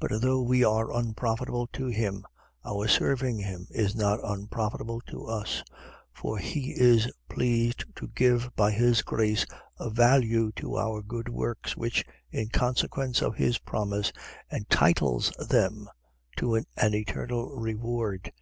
But 0.00 0.22
though 0.22 0.40
we 0.40 0.64
are 0.64 0.90
unprofitable 0.90 1.66
to 1.74 1.88
him, 1.88 2.24
our 2.64 2.88
serving 2.88 3.40
him 3.40 3.66
is 3.70 3.94
not 3.94 4.18
unprofitable 4.24 5.02
to 5.08 5.26
us; 5.26 5.62
for 6.10 6.38
he 6.38 6.72
is 6.74 7.12
pleased 7.28 7.84
to 7.96 8.08
give 8.08 8.48
by 8.56 8.70
his 8.70 9.02
grace 9.02 9.44
a 9.78 9.90
value 9.90 10.52
to 10.52 10.78
our 10.78 11.02
good 11.02 11.28
works, 11.28 11.76
which, 11.76 12.02
in 12.30 12.48
consequence 12.48 13.20
of 13.20 13.34
his 13.36 13.58
promise, 13.58 14.10
entitles 14.50 15.32
them 15.32 15.86
to 16.38 16.54
an 16.54 16.64
eternal 16.80 17.54
reward. 17.54 18.32